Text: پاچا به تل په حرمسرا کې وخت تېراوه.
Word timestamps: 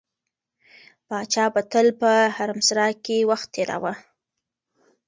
پاچا 1.07 1.45
به 1.53 1.61
تل 1.71 1.87
په 2.01 2.11
حرمسرا 2.35 2.87
کې 3.05 3.17
وخت 3.29 3.47
تېراوه. 3.53 3.93